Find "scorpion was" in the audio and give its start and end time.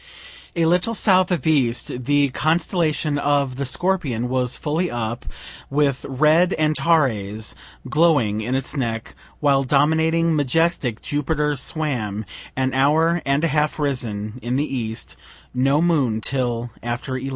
3.65-4.57